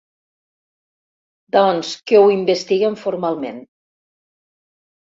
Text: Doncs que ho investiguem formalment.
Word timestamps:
Doncs 1.57 1.93
que 2.09 2.23
ho 2.25 2.33
investiguem 2.39 2.99
formalment. 3.07 3.65